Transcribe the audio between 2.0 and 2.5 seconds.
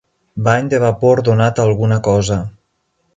cosa.